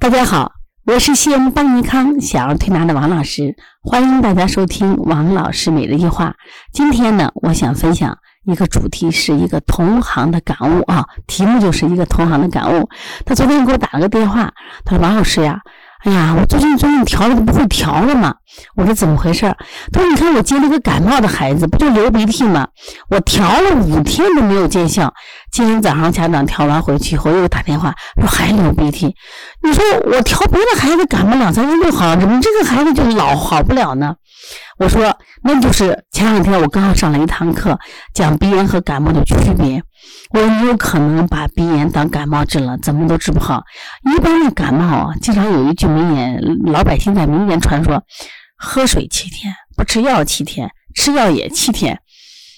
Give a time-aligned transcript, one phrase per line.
[0.00, 0.52] 大家好，
[0.86, 6.34] 我是西安邦尼康小儿推拿的王老师，欢迎大家收听王老师每日一话。
[6.72, 8.16] 今天呢，我想分享
[8.46, 12.88] 一个主题，是一个同行的感悟啊，题目就是一个同行的感悟。
[13.26, 14.50] 他昨天给我打了个电话，
[14.86, 15.60] 他说：“王老师呀。”
[16.02, 18.34] 哎呀，我最近最近调了不会调了嘛？
[18.74, 19.54] 我说怎么回事？
[19.92, 22.66] 他说：“你看我接了个感冒的孩子，不就流鼻涕吗？
[23.10, 25.12] 我调了五天都没有见效。
[25.52, 29.14] 今天早上家长调完回去以后又打电话说还流鼻涕。
[29.62, 34.14] 你说我调别的孩子感冒两三天就好了，怎么这个孩子就老好不了呢？”
[34.78, 37.78] 我说，那就是前两天我刚刚上了一堂课，
[38.14, 39.82] 讲鼻炎和感冒的区别。
[40.30, 43.62] 我说你有可能把鼻炎当感冒治了，怎么都治不好。
[44.14, 48.02] 一般的感冒啊，经常有一句名言，老百姓在民间传说：
[48.56, 52.00] 喝水七天，不吃药七天，吃药也七天。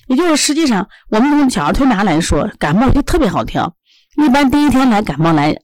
[0.09, 3.75] 也就是实际上，我们从小儿推拿来说，感冒就特别好调。
[4.23, 5.55] 一般第一天来感冒来。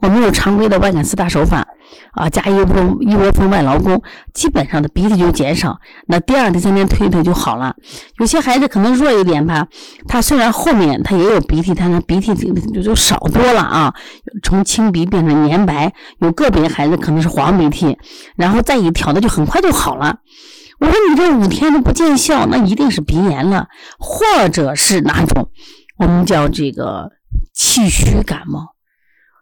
[0.00, 1.66] 我们有常规的外感四大手法
[2.12, 4.02] 啊，加一窝一窝蜂外劳宫，
[4.34, 5.78] 基本上的鼻涕就减少。
[6.06, 7.74] 那第二、第三天推一推就好了。
[8.18, 9.66] 有些孩子可能弱一点吧，
[10.06, 13.94] 他虽然后面他也有鼻涕，但是鼻涕就就少多了啊，
[14.42, 15.92] 从清鼻变成黏白。
[16.20, 17.96] 有个别孩子可能是黄鼻涕，
[18.36, 20.18] 然后再一调的就很快就好了。
[20.80, 25.48] 我说你这五天都不见效，那一定是鼻炎了，或者是哪种
[25.96, 27.10] 我们叫这个
[27.54, 28.71] 气虚感冒。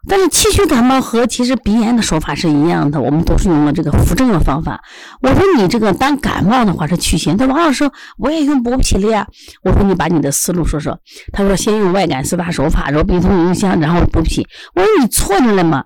[0.07, 4.81] 但是气虚感冒和其实鼻炎的手法是一样的，我们都是用了这个扶正的方法。
[5.21, 9.27] 我说你这个当感冒的话是祛邪，他王老师我也用补脾了呀。
[9.63, 10.97] 我说你把你的思路说说。
[11.31, 14.47] 他说先用外感四大手法，揉鼻通迎香，然后补脾。
[14.73, 15.83] 我说你错着了嘛。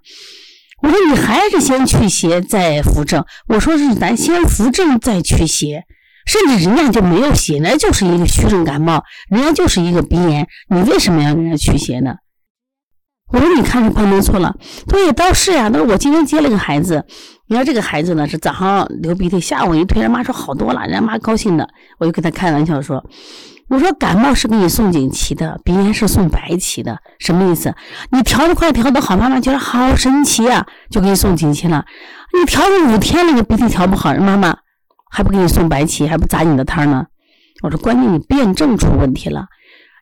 [0.82, 3.26] 我说你还是先祛邪再扶正。
[3.48, 5.84] 我说是咱先扶正再祛邪，
[6.26, 12.16] 甚至人家就没有邪，那就是一个虚症感冒，人家就是一个鼻炎，你为什么要人家祛邪呢？
[13.56, 14.56] 你看是判断错了，
[14.88, 15.70] 对倒是呀。
[15.70, 17.04] 他说我今天接了个孩子，
[17.48, 21.68] 你看这个孩子呢是早上流鼻涕，下午一推，人妈说好多了，人家妈高兴的。
[22.00, 23.04] 我就跟他开玩笑说，
[23.70, 27.74] 我说感冒是给你送锦旗的，鼻炎是送白旗的，什么意思？
[28.12, 31.86] 你调的快，调的好，妈妈觉得好神奇啊，就给你送锦旗了。
[32.38, 34.58] 你调了五天了，你鼻涕调不好，人妈妈
[35.10, 37.06] 还不给你送白旗，还不砸你的摊呢？
[37.64, 39.46] 我说关键你辩证出问题了。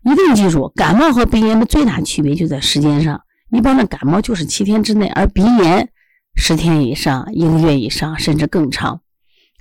[0.03, 3.22] 一定记住，感冒和鼻炎的最大区别就在时间上。
[3.51, 5.89] 一般的感冒就是七天之内，而鼻炎
[6.35, 9.01] 十天以上、一个月以上，甚至更长。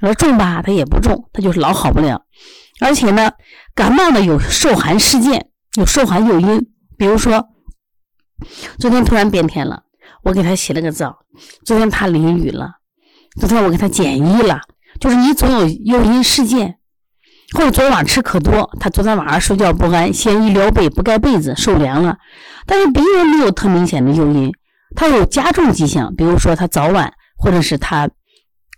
[0.00, 2.22] 而重吧，它也不重，它就是老好不了。
[2.81, 3.32] 而且呢，
[3.75, 6.69] 感冒呢有受寒事件，有受寒诱因。
[6.97, 7.48] 比如说，
[8.78, 9.84] 昨天突然变天了，
[10.25, 11.25] 我给他洗了个澡；
[11.64, 12.81] 昨天他淋雨了；
[13.38, 14.62] 昨天我给他减衣了。
[15.00, 16.78] 就是你总有诱因事件。
[17.55, 22.17] 或者昨晚吃可多，他昨天晚上睡觉不安，先一撩被不盖被子，受凉了。
[22.67, 24.53] 但是鼻炎没有特明显的诱因，
[24.95, 28.09] 它有加重迹象，比如说他早晚，或者是他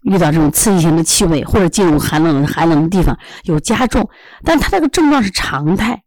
[0.02, 4.08] 遇到这种刺激性的气味，或者进入寒冷寒冷的地方有加重。
[4.42, 6.02] 但他这个症状是常态，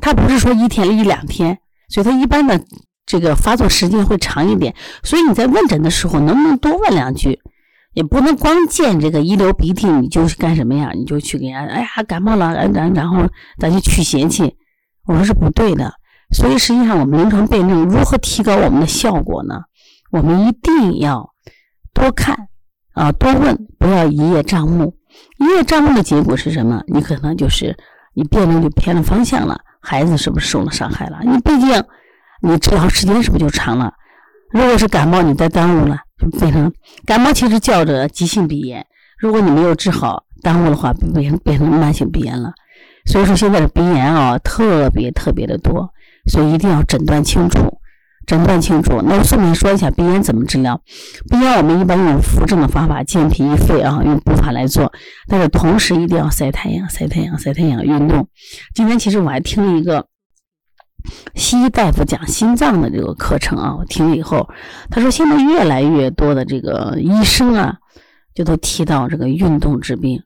[0.00, 2.60] 他不是说一天一两天，所以他一般的
[3.06, 4.74] 这个发作时间会长一点。
[5.02, 7.40] 所以你在问诊的时候，能不能多问两句？
[7.94, 10.90] 也不能光见这个一流鼻涕你就干什么呀？
[10.94, 13.26] 你就去给人家，哎呀感冒了，然然后
[13.58, 14.56] 咱就去邪气，
[15.06, 15.92] 我说是不对的。
[16.32, 19.62] 所以实际上我们临床辩证如何提高我们的效果呢？
[20.10, 21.30] 我们一定要
[21.92, 22.48] 多看
[22.94, 24.96] 啊，多问，不要一叶障目。
[25.38, 26.82] 一叶障目的结果是什么？
[26.88, 27.76] 你可能就是
[28.14, 31.20] 你辩证就偏了方向了，孩子是不是受了伤害了？
[31.22, 31.84] 你毕竟
[32.42, 33.92] 你治疗时间是不是就长了？
[34.50, 35.98] 如果是感冒，你再耽误了。
[36.40, 36.72] 变成
[37.04, 38.86] 感冒，其实叫着急性鼻炎。
[39.18, 42.52] 如果你没有治好，耽误的话，变成变成慢性鼻炎了。
[43.06, 45.90] 所以说现在的鼻炎啊，特别特别的多，
[46.26, 47.78] 所以一定要诊断清楚，
[48.26, 49.02] 诊断清楚。
[49.02, 50.80] 那我顺便说一下鼻炎怎么治疗。
[51.30, 54.92] 鼻炎我们一般用扶正的方法，健脾益肺啊，用补法来做。
[55.28, 58.26] 但是同时一定要晒太阳，晒太阳，晒太阳，运动。
[58.74, 60.06] 今天其实我还听了一个。
[61.34, 64.48] 西医大夫讲心脏的这个课程啊，我听了以后，
[64.90, 67.76] 他说现在越来越多的这个医生啊，
[68.34, 70.22] 就都提到这个运动治病，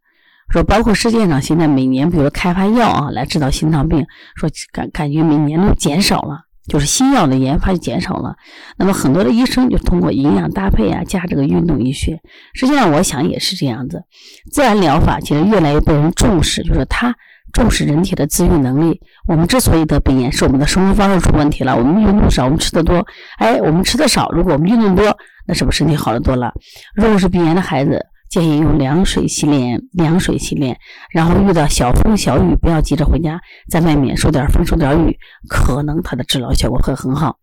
[0.51, 8.37] 说包括世界上现在每年，比如说开发药啊来治疗心脏病，说感感觉每年都减少了，就是新药的研发就减少了。
[8.77, 12.21] 那么很多的医生就通过营养搭配啊，加这个运动医学，
[12.55, 14.05] 实际上我想也是这样子，
[14.53, 17.17] 自然疗法其实越来越被人重视，就是它。
[17.59, 19.01] 重视人体的自愈能力。
[19.27, 21.77] 我们之所以得鼻炎，是我们的生活方式出问题了。
[21.77, 23.05] 我们运动少，我们吃的多。
[23.39, 25.05] 哎，我们吃的少，如果我们运动多，
[25.45, 26.53] 那是不是身体好的多了？
[26.95, 28.01] 如果是鼻炎的孩子，
[28.31, 30.79] 建议用凉水洗脸，凉水洗脸。
[31.11, 35.19] 然后遇到小风小雨，不要急着回家，在外面受点风受点雨，
[35.49, 37.37] 可能它的治疗效果会很好。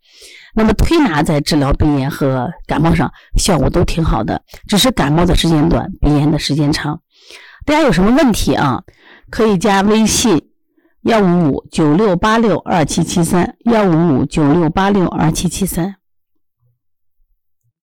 [0.56, 7.02] 那么推拿在治疗鼻炎和感冒上效果都挺好的，只是感冒的时间短，鼻炎的时间长。
[7.66, 8.82] 大家有什么问题啊？
[9.30, 10.50] 可以加微信
[11.04, 15.96] 幺五五九六八六二七七三幺五五九六八六二七七三。